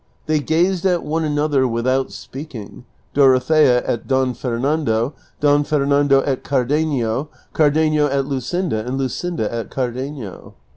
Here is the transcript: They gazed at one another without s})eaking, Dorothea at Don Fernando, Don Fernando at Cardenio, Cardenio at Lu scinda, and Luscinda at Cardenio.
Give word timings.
They 0.25 0.39
gazed 0.39 0.83
at 0.87 1.03
one 1.05 1.23
another 1.23 1.67
without 1.67 2.07
s})eaking, 2.07 2.85
Dorothea 3.13 3.85
at 3.85 4.07
Don 4.07 4.33
Fernando, 4.33 5.13
Don 5.39 5.63
Fernando 5.63 6.21
at 6.21 6.43
Cardenio, 6.43 7.27
Cardenio 7.53 8.07
at 8.07 8.25
Lu 8.25 8.39
scinda, 8.39 8.83
and 8.83 8.99
Luscinda 8.99 9.47
at 9.53 9.69
Cardenio. 9.69 10.55